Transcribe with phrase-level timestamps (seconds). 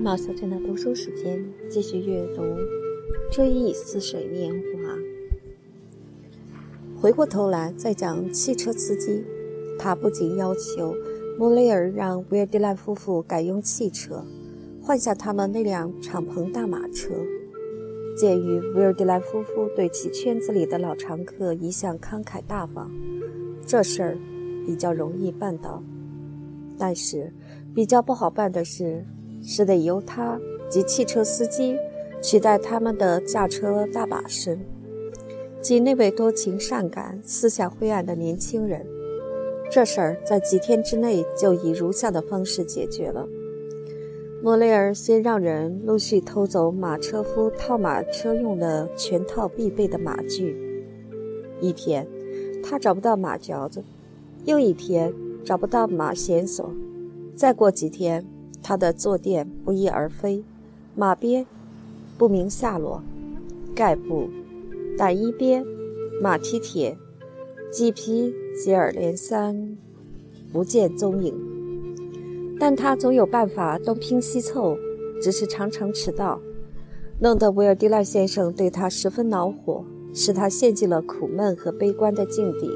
[0.00, 2.42] 冒小镇的读书时间，继续阅读
[3.30, 4.94] 《追忆似水年华》。
[7.00, 9.24] 回过头来再讲汽车司机，
[9.78, 10.94] 他不仅要求
[11.38, 14.24] 莫雷尔让维尔迪兰夫妇改用汽车，
[14.82, 17.14] 换下他们那辆敞篷大马车。
[18.16, 22.90] 鉴于维尔迪兰夫妇对其圈子里的老常客一向慷慨大方，
[23.66, 24.18] 这事儿
[24.66, 25.82] 比较容易办到。
[26.78, 27.32] 但是
[27.74, 29.04] 比较不好办的是。
[29.40, 30.36] 是得由他
[30.68, 31.76] 及汽车司机
[32.20, 34.58] 取代他们的驾车大把身，
[35.62, 38.84] 即那位多情善感、思想灰暗的年轻人。
[39.70, 43.28] 这事儿在几天之内就以如下的方式解决了：
[44.42, 50.56] 莫雷尔先让人陆续偷走马车夫套马车用的全套必备的马具。
[51.60, 52.04] 一天，
[52.60, 53.82] 他找不到马嚼子；
[54.44, 55.14] 又一天，
[55.48, 56.66] 找不到马弦索；
[57.34, 58.22] 再过几天，
[58.62, 60.44] 他的坐垫不翼而飞，
[60.94, 61.46] 马鞭
[62.18, 63.02] 不明下落，
[63.74, 64.28] 盖布、
[64.98, 65.64] 胆衣鞭、
[66.20, 66.98] 马蹄铁、
[67.72, 69.78] 鸡皮接二连三，
[70.52, 71.34] 不见踪影。
[72.60, 74.76] 但他总有办法东拼西凑，
[75.22, 76.38] 只是常常迟到，
[77.20, 82.68] 弄得维尔迪赖先生对他十分恼火，使他陷进了苦闷和悲观的境地。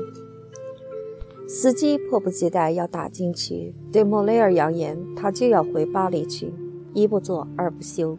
[1.55, 6.51] 司机迫不及待要打进去，对莫雷尔扬言，他就要回巴黎去，
[6.95, 8.17] 一不做二不休。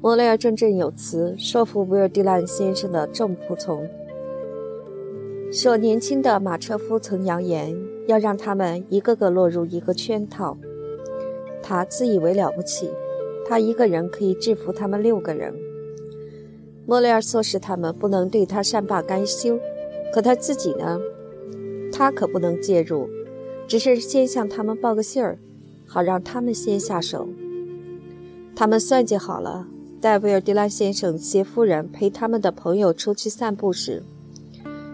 [0.00, 3.88] 莫雷尔振振有词，说服维尔迪兰先生的众仆从，
[5.52, 10.58] 说年轻的马车夫曾扬言要让他们一个个落入一个圈套，
[11.62, 12.90] 他自以为了不起，
[13.46, 15.54] 他一个人可以制服他们六个人。
[16.86, 19.56] 莫雷尔唆使他们不能对他善罢甘休，
[20.12, 21.00] 可他自己呢？
[22.00, 23.10] 他可不能介入，
[23.68, 25.38] 只是先向他们报个信儿，
[25.86, 27.28] 好让他们先下手。
[28.56, 29.66] 他们算计好了，
[30.00, 34.02] 待维尔迪拉先生携夫人陪他们的朋友出去散步时，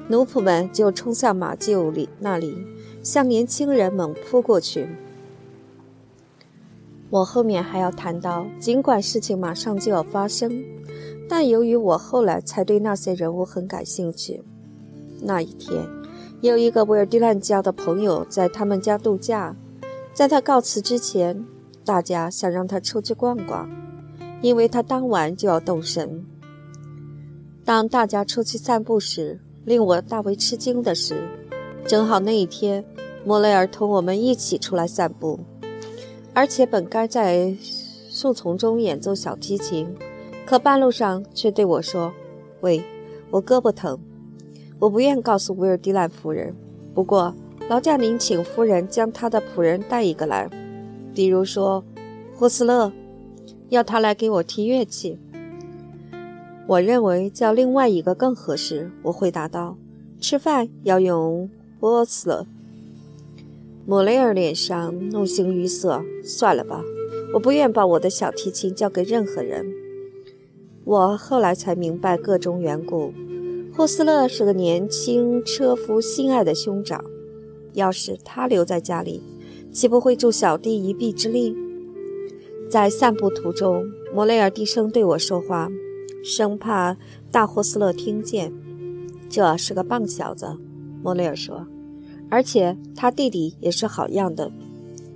[0.09, 2.67] 奴仆们就冲向马厩里那里，
[3.05, 4.89] 向年轻人猛扑过去。
[7.11, 10.61] 我后面还要谈到，尽管事情马上就要发生，
[11.29, 14.43] 但由于我后来才对那些人物很感兴趣，
[15.21, 15.87] 那一天。
[16.43, 19.57] 有一个维尔迪兰家的朋友在他们家度假，
[20.13, 21.45] 在他告辞之前，
[21.85, 23.69] 大家想让他出去逛逛，
[24.43, 26.25] 因为他当晚就要动身。
[27.65, 31.17] 当大家出去散步时，令我大为吃惊的是，
[31.87, 32.85] 正好那一天，
[33.25, 35.41] 莫雷尔同我们一起出来散步，
[36.33, 37.57] 而且本该在
[38.11, 39.89] 树丛中演奏小提琴，
[40.47, 42.13] 可半路上却对我说
[42.61, 42.85] ：“喂，
[43.31, 43.99] 我胳膊疼。”
[44.79, 46.55] 我不愿告诉维尔迪兰夫人，
[46.95, 47.35] 不过
[47.69, 50.51] 劳驾您请夫人将他的仆人带一个来，
[51.15, 51.83] 比如说
[52.35, 52.93] 霍斯勒，
[53.71, 55.19] 要他来给我提乐器。
[56.67, 58.91] 我认为叫另外一个更合适。
[59.05, 59.77] 我回答道
[60.21, 61.49] ：“吃饭要用
[61.81, 62.47] 霍斯勒。”
[63.87, 66.03] 莫雷尔脸上怒形于色。
[66.25, 66.83] 算了吧，
[67.33, 69.65] 我不愿把我的小提琴交给任何人。
[70.85, 73.13] 我后来才明白各种缘故。
[73.77, 77.05] 霍斯勒是个年轻车夫心爱的兄长，
[77.75, 79.21] 要是他留在家里，
[79.71, 81.55] 岂不会助小弟一臂之力？
[82.71, 85.69] 在散步途中，莫雷尔低声对我说话，
[86.25, 86.97] 生怕
[87.31, 88.51] 大霍斯勒听见。
[89.29, 90.57] 这是个棒小子，
[91.03, 91.67] 莫雷尔说，
[92.31, 94.51] 而且他弟弟也是好样的。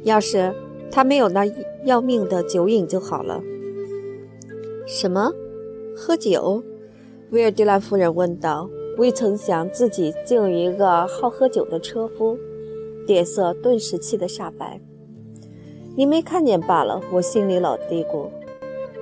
[0.03, 0.55] 要是
[0.91, 1.47] 他没有那
[1.87, 3.43] 要命的酒瘾就好了。
[4.87, 5.33] 什么？
[5.97, 6.63] 喝酒？
[7.31, 8.69] 维尔迪兰夫人问道
[8.99, 12.37] ：“未曾想自己竟有一个好喝酒的车夫，
[13.07, 14.81] 脸色顿时气得煞白。
[15.97, 18.27] 你没看见罢了。”我心里老嘀咕：“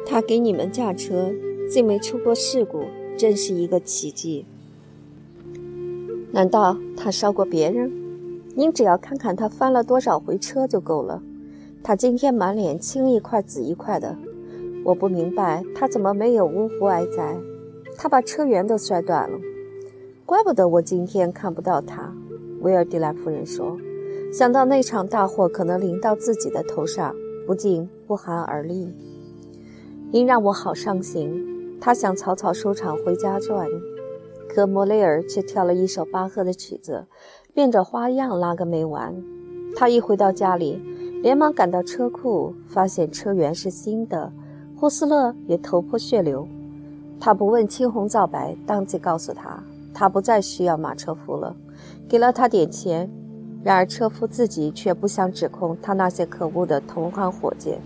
[0.04, 1.32] 他给你们驾车，
[1.70, 2.82] 竟没出过事故，
[3.16, 4.44] 真是一个奇迹。
[6.30, 7.90] 难道他烧过别人？
[8.54, 11.22] 您只要看看他翻了多少回车就够了。
[11.82, 14.14] 他今天满脸青一块紫一块的，
[14.84, 17.38] 我不明白他怎么没有呜呼哀哉。”
[18.00, 19.36] 他把车辕都摔断了，
[20.24, 22.14] 怪不得我今天看不到他。
[22.60, 23.76] 维尔蒂莱夫人说
[24.32, 27.12] ：“想到那场大祸可能临到自己的头上，
[27.44, 28.94] 不禁不寒而栗。
[30.12, 31.44] 您让我好伤心。”
[31.80, 33.66] 他想草草收场回家转，
[34.48, 37.04] 可莫雷尔却跳了一首巴赫的曲子，
[37.52, 39.14] 变着花样拉个没完。
[39.76, 40.80] 他一回到家里，
[41.22, 44.32] 连忙赶到车库，发现车辕是新的，
[44.76, 46.46] 霍斯勒也头破血流。
[47.20, 49.62] 他不问青红皂白，当即告诉他，
[49.92, 51.54] 他不再需要马车夫了，
[52.08, 53.10] 给了他点钱，
[53.62, 57.76] 然而车夫自己却不想指控他那些可恶的同行伙计，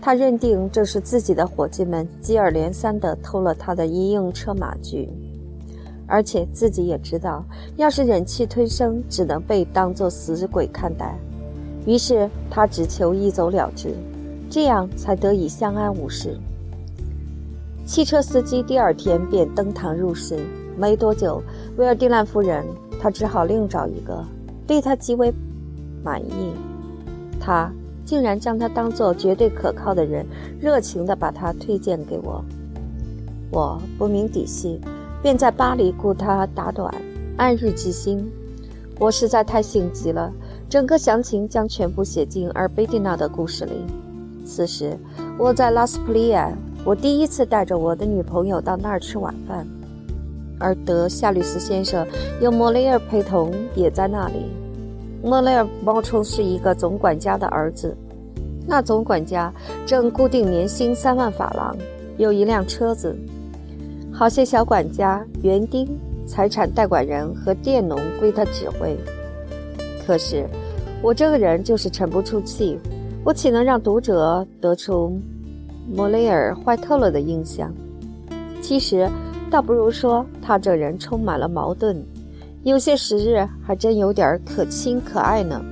[0.00, 5.08] 他认定这是自己的伙计们接二连三地偷了他的一应车马具，
[6.06, 7.44] 而且自己也知道，
[7.76, 11.18] 要是忍气吞声，只能被当作死鬼看待。
[11.86, 13.94] 于是他只求一走了之，
[14.48, 16.38] 这样才得以相安无事。
[17.88, 20.38] 汽车司机第二天便登堂入室，
[20.76, 21.42] 没多久，
[21.78, 22.62] 威尔蒂兰夫人，
[23.00, 24.22] 他只好另找一个。
[24.66, 25.32] 对他极为
[26.04, 26.52] 满意，
[27.40, 27.72] 他
[28.04, 30.26] 竟然将他当做绝对可靠的人，
[30.60, 32.44] 热情地把他推荐给我。
[33.50, 34.78] 我不明底细，
[35.22, 36.94] 便在巴黎雇他打短，
[37.38, 38.30] 按日计薪。
[39.00, 40.30] 我实在太性急了，
[40.68, 43.72] 整个详情将全部写进尔贝蒂娜的故事里。
[44.44, 44.94] 此时
[45.38, 46.52] 我在拉斯普利亚，
[46.88, 49.66] 我第一次带着我的女朋友到那儿吃晚饭。
[50.58, 52.06] 而德夏律斯先生
[52.40, 54.46] 有莫雷尔陪同，也在那里。
[55.22, 57.94] 莫雷尔冒充是一个总管家的儿子，
[58.66, 59.52] 那总管家
[59.84, 61.76] 正固定年薪三万法郎，
[62.16, 63.14] 有一辆车子，
[64.10, 65.86] 好些小管家、园丁、
[66.26, 68.96] 财产代管人和佃农归他指挥。
[70.06, 70.48] 可是
[71.02, 72.78] 我这个人就是沉不住气，
[73.22, 75.20] 我岂能让读者得出
[75.92, 77.72] 莫雷尔坏透了的印象？
[78.60, 79.08] 其实。
[79.50, 81.96] 倒不如说他这人充满了矛盾，
[82.64, 85.64] 有些时日还真有点可亲可爱呢。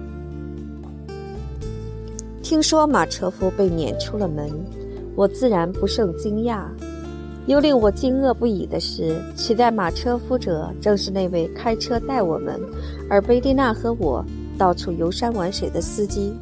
[2.43, 4.49] 听说马车夫被撵出了门，
[5.15, 6.63] 我自然不胜惊讶。
[7.45, 12.59] 又令我惊愕不已的是，取代马车夫者正是那位开车带我们，
[13.11, 14.25] 而贝蒂娜和我
[14.57, 16.33] 到处游山玩水的司机。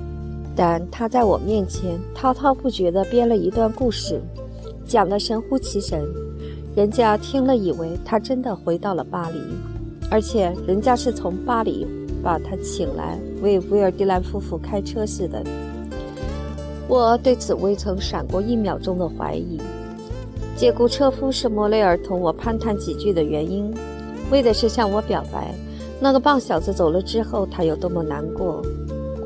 [0.56, 4.20] 但他在我面前滔滔不绝地编了一段故事，
[4.86, 6.06] 讲得神乎其神。
[6.76, 9.38] 人家听了，以为他真的回到了巴黎，
[10.10, 11.86] 而且人家是从巴黎
[12.22, 15.42] 把他请来为威尔迪兰夫妇开车似的。
[16.86, 19.60] 我对此未曾闪过一秒钟的怀疑。
[20.56, 23.72] 解雇车夫是莫雷尔同我攀谈几句的原因，
[24.30, 25.52] 为的是向我表白，
[26.00, 28.62] 那个棒小子走了之后他有多么难过。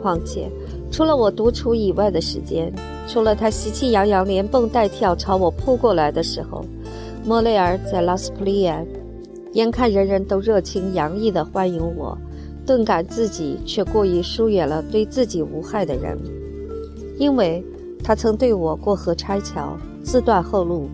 [0.01, 0.51] 况且，
[0.91, 2.73] 除了我独处以外的时间，
[3.07, 6.65] 除了他喜气洋洋、连蹦带跳朝我扑过来的时候。
[7.25, 8.83] 莫雷尔在拉斯普利亚，
[9.53, 12.17] 眼看人人都热情洋溢地欢迎我，
[12.65, 16.17] 顿感自己却过于疏远了对自己无害的人，
[17.19, 17.63] 因为
[18.03, 20.89] 他曾对我过河拆桥，自断后路，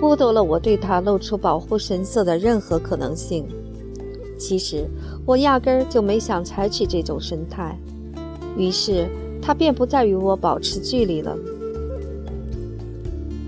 [0.00, 3.46] 剥夺了我对他露出保护神色的任何可能性。
[4.36, 4.84] 其实
[5.24, 7.78] 我压根儿就没想采取这种神态，
[8.56, 9.06] 于是
[9.40, 11.36] 他便不再与我保持距离了。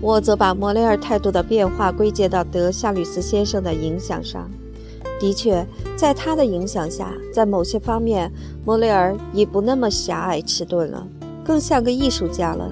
[0.01, 4.49] 我则把莫雷尔态度的变化归结到德夏吕斯先生的影响上。
[5.19, 5.63] 的确，
[5.95, 8.31] 在他的影响下，在某些方面，
[8.65, 11.07] 莫雷尔已不那么狭隘迟钝了，
[11.45, 12.71] 更像个艺术家了。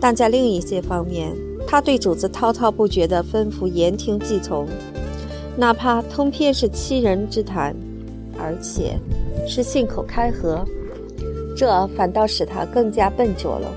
[0.00, 1.36] 但在另一些方面，
[1.66, 4.68] 他对主子滔滔不绝的吩咐言听计从，
[5.56, 7.74] 哪怕通篇是欺人之谈，
[8.38, 8.96] 而且
[9.44, 10.64] 是信口开河，
[11.58, 13.68] 这反倒使他更加笨拙了。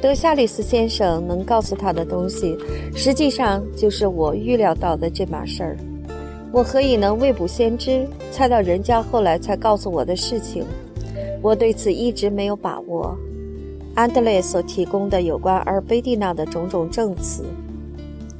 [0.00, 2.56] 德夏里斯先生能告诉他的东西，
[2.96, 5.76] 实际上就是我预料到的这码事儿。
[6.50, 10.64] 我何以能未卜先知，猜到人家后来才告诉我的事情？
[11.42, 13.14] 我对此一直没有把握。
[13.94, 17.44] 安德烈所提供的有关阿尔贝蒂娜的种种证词，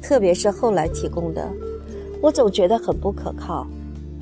[0.01, 1.47] 特别是后来提供的，
[2.19, 3.67] 我总觉得很不可靠。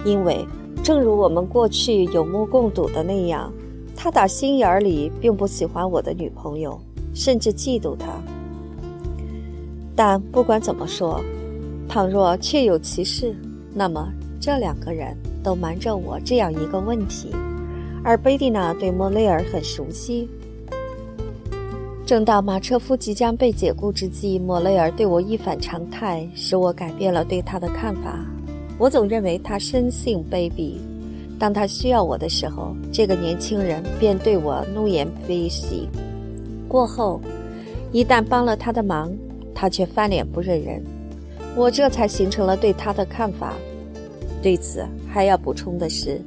[0.03, 0.45] 因为，
[0.83, 3.53] 正如我们过去有目共睹的那样，
[3.97, 6.79] 他打心眼里并不喜欢我的女朋友。
[7.13, 8.05] 甚至嫉妒他，
[9.95, 11.19] 但不管怎么说，
[11.89, 13.35] 倘若确有其事，
[13.73, 14.07] 那么
[14.39, 17.31] 这两个人都瞒着我这样一个问题。
[18.03, 20.29] 而贝蒂娜对莫雷尔很熟悉。
[22.05, 28.23] 正当马车夫即将被解雇之际，莫雷尔对我一反常态，使我改变了对他的看法。
[28.77, 30.75] 我总认为他生性卑鄙，
[31.39, 35.87] 当他需要我的时候，这个年轻人便对我怒言非喜。
[36.67, 37.21] 过后，
[37.91, 39.11] 一旦帮了他的忙，
[39.53, 40.83] 他却翻脸不认人。
[41.55, 43.53] 我这才形成了对他的看法。
[44.41, 46.21] 对此还要补充的是，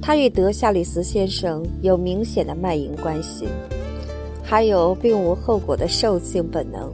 [0.00, 3.46] 他与德夏里斯先生有明显的卖淫关系，
[4.42, 6.92] 还有并无后果的兽性本能。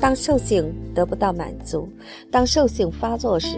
[0.00, 1.88] 当兽性得不到满足，
[2.30, 3.56] 当兽性发作时，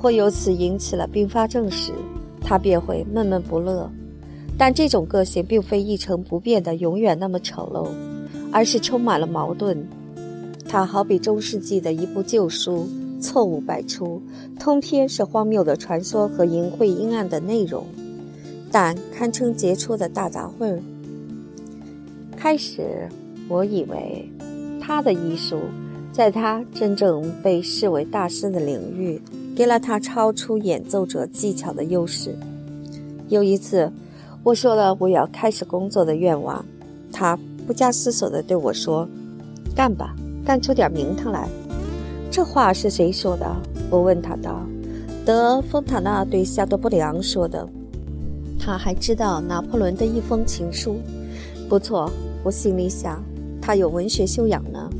[0.00, 1.92] 或由此引起了并发症时，
[2.44, 3.90] 他便会闷闷不乐。
[4.58, 7.88] 但这种个性并非一成不变的，永远那么丑陋。
[8.54, 9.82] 而是充满了矛盾，
[10.68, 12.86] 它好比中世纪的一部旧书，
[13.18, 14.20] 错误百出，
[14.60, 17.86] 通篇是荒谬的传说和淫秽阴暗的内容。
[18.70, 20.78] 但堪称杰出的大杂烩。
[22.36, 23.08] 开始，
[23.48, 24.30] 我以为
[24.78, 25.58] 他的艺术，
[26.12, 29.18] 在他真正被视为大师的领域，
[29.54, 32.34] 给了他超出演奏者技巧的优势。
[33.28, 33.90] 有一次，
[34.42, 36.64] 我说了我要开始工作的愿望，
[37.12, 39.08] 他不加思索地对我说
[39.76, 41.48] ：“干吧，干出点名堂来。”
[42.30, 43.46] 这话是谁说的？
[43.90, 44.60] 我问他道。
[45.24, 47.68] 德丰塔纳对夏多布里昂说的。
[48.58, 50.96] 他还知道拿破仑的一封情书。
[51.68, 52.10] 不错，
[52.42, 53.22] 我心里想，
[53.60, 54.90] 他有文学修养呢。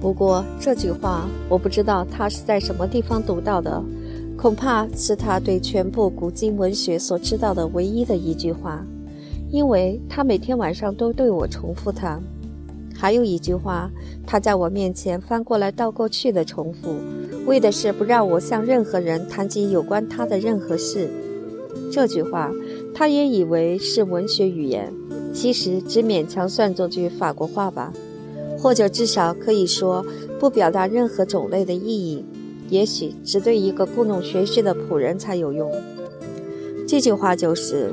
[0.00, 3.82] 不过这句话，我不知道他是在什么地方读到的，
[4.36, 8.82] 恐怕是他对全部古今文学所知道的唯一的一句话，
[9.50, 12.18] 因为他每天晚上都对我重复它。
[12.96, 13.90] 还有一句话，
[14.26, 16.94] 他在我面前翻过来倒过去的重复，
[17.46, 21.10] 为的是不让我向任何人谈及有关他的任何事。
[21.92, 22.50] 这句话，
[22.94, 24.92] 他也以为是文学语言，
[25.34, 27.92] 其实只勉强算作句法国话吧，
[28.60, 30.04] 或者至少可以说
[30.38, 32.24] 不表达任何种类的意义，
[32.68, 35.72] 也许只对一个故弄玄虚的仆人才有用。
[36.86, 37.92] 这句话就是：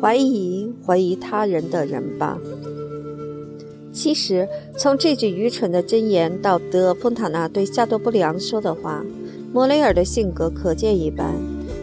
[0.00, 2.38] 怀疑怀疑他人的人吧。
[3.92, 9.04] 其实，从这句愚蠢的箴言到德丰塔纳对夏多布良说的话，
[9.52, 11.34] 莫雷尔的性格可见一斑。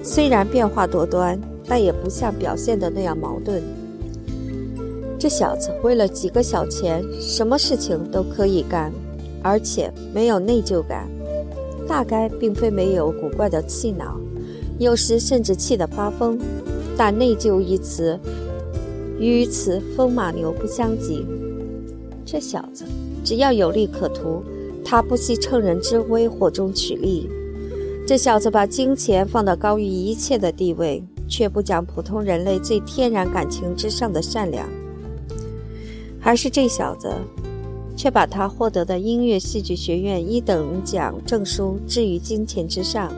[0.03, 3.63] 虽然变化多端，但也不像表现的那样矛盾。
[5.23, 8.91] 这小子为了几个小钱，什么事情都可以干，
[9.41, 11.07] 而且没有内疚感。
[11.87, 14.19] 大概并非没有古怪的气恼，
[14.79, 16.37] 有时甚至气得发疯。
[16.97, 18.19] 但内疚一词，
[19.17, 21.25] 与此风马牛不相及。
[22.25, 22.83] 这小子
[23.23, 24.43] 只要有利可图，
[24.83, 27.29] 他不惜乘人之危，火中取栗。
[28.05, 34.67] 这小子把金钱放到高于一切的地位，却不讲普通人类最天然感情之上的善良。
[36.23, 37.13] 还是这小子，
[37.97, 43.11] 却把他获得的音乐戏剧学院一等奖证书置于金钱之上，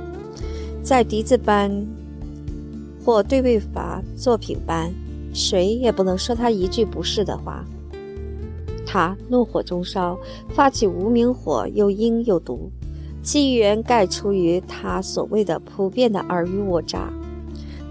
[0.82, 1.86] 在笛子班
[3.06, 4.92] 或对位法作品班，
[5.36, 7.64] 谁也不能说他一句不是的话。
[8.88, 10.18] 他怒火中烧，
[10.50, 12.72] 发起无名火，又阴又毒，
[13.22, 17.14] 其源盖出于他所谓的普遍的尔虞我诈。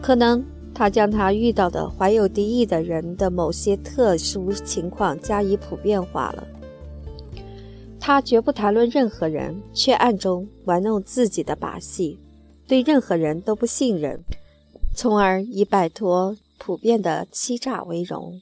[0.03, 0.45] 可能
[0.75, 6.47] 他将他遇到的怀有敌意的人的某些特殊情况加以普遍化了。
[8.01, 12.19] 他绝不谈论任何人，却暗中玩弄自己的把戏，
[12.67, 14.23] 对任何人都不信任，
[14.95, 18.41] 从而以摆脱普遍的欺诈为荣。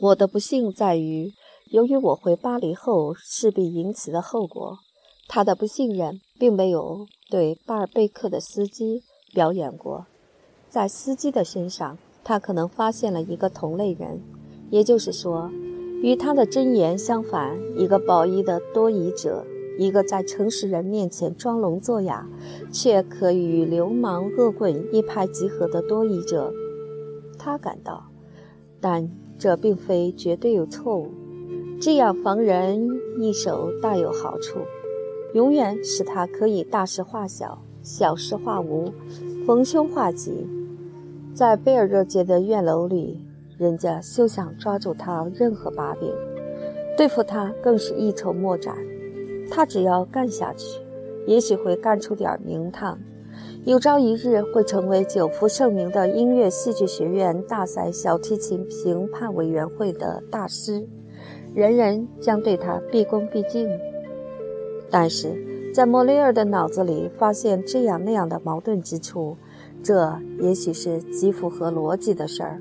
[0.00, 1.32] 我的不幸在于，
[1.70, 4.76] 由于我回巴黎后势必引起的后果，
[5.28, 10.08] 他的不信任并没有对巴尔贝克的司机表演过。
[10.72, 14.22] 在司机的身上，他可能发现了一个同类人，
[14.70, 15.50] 也就是说，
[16.02, 19.44] 与他的箴言相反，一个褒义的多疑者，
[19.78, 22.26] 一个在诚实人面前装聋作哑，
[22.72, 26.50] 却可与流氓恶棍一拍即合的多疑者。
[27.38, 28.04] 他感到，
[28.80, 29.10] 但。
[29.38, 31.08] 这并非绝对有错误，
[31.80, 32.88] 这样防人
[33.18, 34.60] 一手大有好处，
[35.34, 38.92] 永远使他可以大事化小，小事化无，
[39.44, 40.46] 逢凶化吉。
[41.34, 43.18] 在贝尔热街的院楼里，
[43.56, 46.12] 人家休想抓住他任何把柄，
[46.96, 48.76] 对付他更是一筹莫展。
[49.50, 50.80] 他只要干下去，
[51.26, 52.98] 也许会干出点名堂。
[53.64, 60.86] 有朝一日会成为久负盛名的音乐戏剧学院大赛小提琴评判委员会的大师，
[61.54, 63.68] 人人将对他毕恭毕敬。
[64.90, 69.36] 但是在莫雷尔的脑子里发现这样那样的矛盾之处，
[69.82, 72.60] 这也许是极符合逻辑的事儿。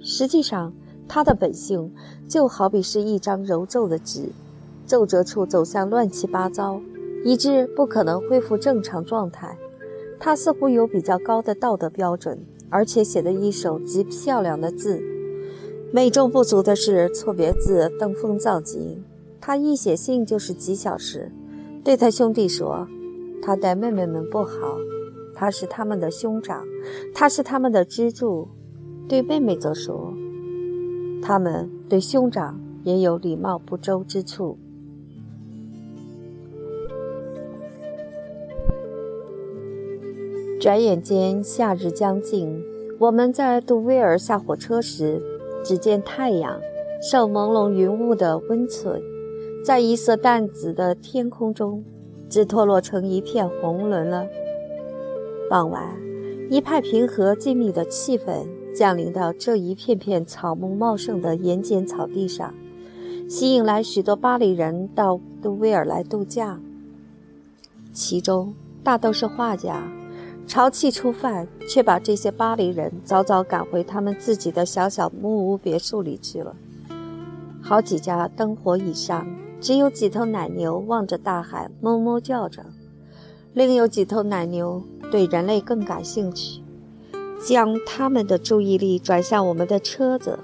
[0.00, 0.72] 实际上，
[1.08, 1.92] 他的本性
[2.28, 4.30] 就好比是一张揉皱的纸，
[4.86, 6.80] 皱褶处走向乱七八糟，
[7.24, 9.56] 以致不可能恢复正常状态。
[10.18, 15.02] 他似乎有比较高的道德标准，而且写的一手极漂亮的字。
[15.92, 19.02] 美中不足的是错别字登峰造极。
[19.40, 21.32] 他一写信就是几小时。
[21.82, 22.86] 对他兄弟说，
[23.42, 24.76] 他待妹妹们不好，
[25.40, 26.66] 他是他们的兄长，
[27.14, 28.46] 他是他们的支柱。
[29.08, 30.12] 对妹妹则说，
[31.22, 34.58] 他们对兄长也有礼貌不周之处。
[40.60, 42.62] 转眼间，夏日将近。
[42.98, 45.22] 我们在杜威尔下火车时，
[45.64, 46.60] 只见太阳
[47.00, 49.00] 受朦胧云雾的温存，
[49.64, 51.82] 在一色淡紫的天空中，
[52.28, 54.26] 只脱落成一片红轮了。
[55.50, 55.82] 傍晚，
[56.48, 62.54] 一派平和静谧的气氛降临到这一片片草木茂盛的盐碱草地上，
[63.28, 66.60] 吸引来许多巴黎人到杜威尔来度假。
[67.92, 68.54] 其中
[68.84, 69.82] 大都是画家，
[70.46, 76.54] 潮气初犯，却把这些巴黎人早早赶回他们自己的小小木屋别墅里去了。
[77.60, 79.26] 好几家灯火已上，
[79.60, 82.64] 只有几头奶牛望着大海哞哞叫着，
[83.52, 84.82] 另有几头奶牛。
[85.10, 86.62] 对人类更感兴趣，
[87.44, 90.38] 将他们的注意力转向我们的车子。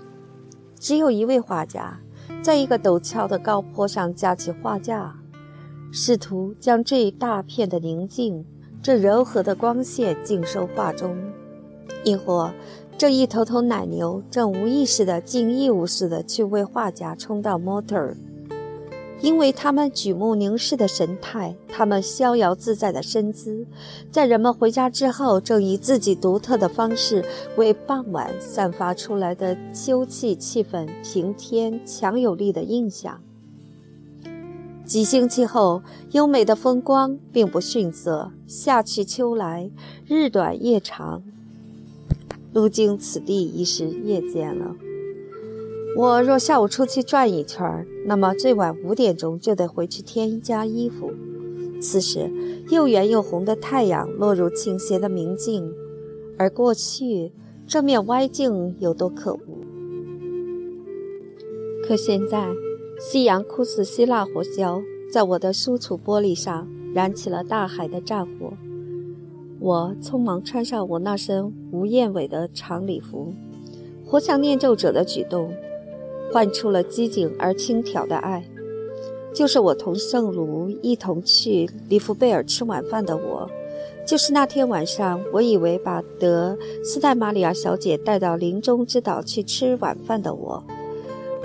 [0.77, 2.01] 只有一位画家，
[2.43, 5.15] 在一个陡峭的高坡上架起画架，
[5.93, 8.45] 试图将这一大片的宁静、
[8.83, 11.17] 这柔和的光线尽收画中。
[12.03, 12.53] 亦或，
[12.99, 18.17] 这一头头奶牛正无意识地、尽义务似的去为画家充当模特儿。
[19.21, 23.67] 因为他们举目凝视的神态，他们逍遥自在的身姿，
[24.11, 27.25] 在人们回家之后，正以自己独特的方式
[27.57, 33.21] 为傍晚散发出来的秋气气氛平添强有力的印象。
[34.85, 35.83] 几星期后，
[36.13, 38.31] 优美的风光并不逊色。
[38.47, 39.69] 夏去秋来，
[40.07, 41.25] 日短夜长，
[42.53, 44.77] 路经此地已是夜间了。
[45.99, 51.11] 我若下午出去转一圈，那么最晚五点钟就得回去添加衣服。
[51.81, 52.31] 此时，
[52.69, 55.73] 又圆又红的太阳落入倾斜的明镜，
[56.37, 57.33] 而过去
[57.67, 59.41] 这面歪镜有多可恶？
[61.89, 62.47] 可现在，
[63.01, 68.53] 夕阳酷似希腊火枭，在我的书橱玻璃上燃起了大海的战火。
[69.59, 73.33] 我匆忙穿上我那身无燕尾的长礼服，
[74.05, 75.55] 活像念咒者的举动。
[76.33, 78.45] 唤出了机警而轻佻的爱，
[79.33, 83.49] 就是我同圣卢一同去里夫贝尔吃晚饭的我，
[84.07, 90.63] 就是那天晚上我以为把德斯黛玛里亚小姐带到林中之岛去吃晚饭的我，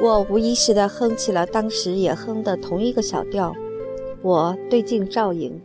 [0.02, 3.56] 我无意识地哼起了当时也哼的同一个小调。
[4.22, 5.62] 我对镜照影，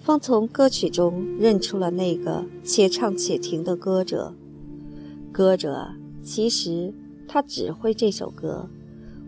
[0.00, 4.34] 方从歌曲中认出了那个且唱且停的歌者。
[5.32, 5.88] 歌者
[6.22, 6.92] 其实。
[7.28, 8.68] 他只会这首歌。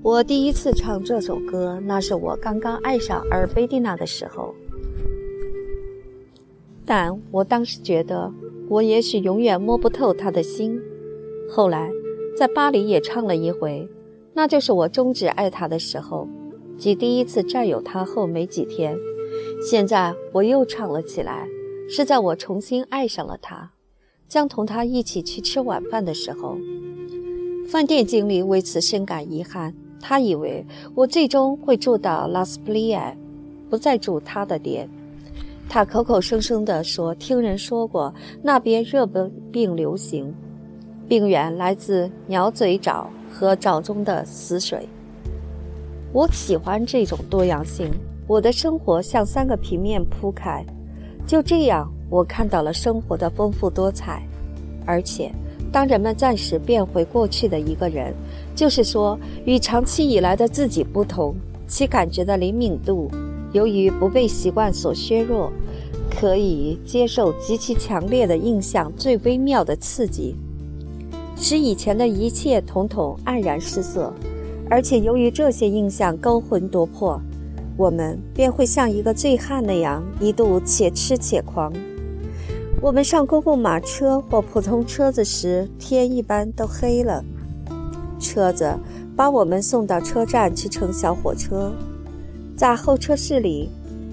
[0.03, 4.55] 我第一次唱这首歌，那是我刚刚爱上阿尔贝蒂娜的时候。
[6.87, 8.33] 但我当时觉得，
[8.69, 10.81] 我也许永远摸不透他的心。
[11.51, 11.91] 后来，
[12.37, 13.89] 在巴黎也唱了一回，
[14.33, 16.29] 那就是我终止爱他的时候，
[16.79, 18.97] 即第一次占有他后没几天。
[19.61, 21.49] 现在我又唱了起来，
[21.91, 23.73] 是在我重新爱上了他，
[24.29, 26.57] 将同他一起去吃晚饭的时候。
[27.69, 33.15] 饭店经理为此深感遗憾，他以为我最终会住到拉斯普利亚，
[33.69, 34.89] 不再住他的店。
[35.69, 39.07] 他口口声声地说听人说过那边热
[39.53, 40.35] 病流行，
[41.07, 44.89] 病源来自鸟嘴沼和沼中的死水。
[46.15, 47.91] 我喜欢这种多样性，
[48.27, 50.65] 我的生活像三个平面铺开，
[51.27, 54.27] 就这样我看到了生活的丰富多彩，
[54.87, 55.31] 而且。
[55.71, 58.15] 当人们暂时变回过去的一个人，
[58.55, 61.35] 就是说，与长期以来的自己不同，
[61.67, 63.11] 其感觉的灵敏度，
[63.53, 65.53] 由于不被习惯所削弱，
[66.11, 70.35] 可以接受极其强烈的印象最微妙的刺激，
[71.37, 74.13] 使以前的一切统统黯然失色，
[74.71, 77.21] 而且由于这些印象勾魂夺魄，
[77.77, 81.73] 我们便会像一个醉汉那样，一度且痴且狂。
[82.81, 87.25] 我们上公共马车或普通车子时，天一般都黑了。
[88.21, 88.73] 车子
[89.17, 91.73] 把我们送到车站去乘小火车，
[92.57, 93.69] 在候车室里，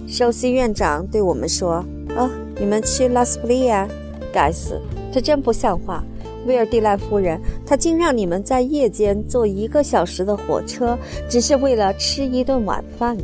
[0.08, 1.86] 首席院长对我们说
[2.18, 2.28] ：“哦，
[2.60, 3.88] 你们去拉斯普利亚？
[4.34, 4.82] 该死，
[5.14, 6.04] 这真不像话！
[6.48, 10.98] 威尔蒂兰夫人，她竟让你们在夜间坐一个小时的火车，
[11.30, 13.16] 只是为了吃一顿晚饭。”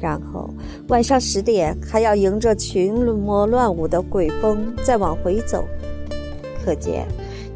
[0.00, 0.48] 然后
[0.88, 5.66] 晚上十点还要迎着群魔乱舞的鬼风再往回走，
[6.64, 7.06] 可见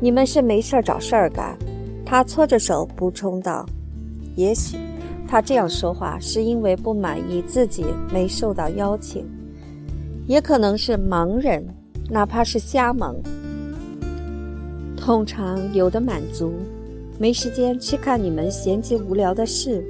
[0.00, 1.56] 你们是没事儿找事儿干。
[2.04, 3.64] 他搓着手补充道
[4.36, 4.76] ：“也许
[5.26, 9.24] 他这样说话是因为不满意自己没受到邀请，
[10.26, 11.64] 也可能是盲人，
[12.10, 13.16] 哪怕是瞎蒙，
[14.96, 16.52] 通常有的满足，
[17.18, 19.82] 没时间去看你们闲极无聊的事。”